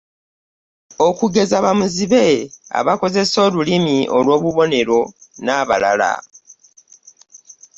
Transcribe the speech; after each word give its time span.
Okugeza; 1.07 1.55
bamuzibe, 1.65 2.23
abakozesa 2.79 3.37
olulimi 3.47 3.97
olw'obubonero 4.17 4.99
n'abalala. 5.43 6.11